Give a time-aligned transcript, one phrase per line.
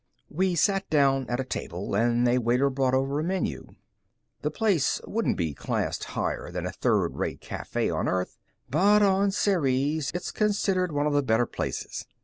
[0.31, 3.75] We sat down at a table, and a waiter brought over a menu.
[4.41, 9.29] The place wouldn't be classed higher than a third rate cafe on Earth, but on
[9.29, 12.07] Ceres it's considered one of the better places.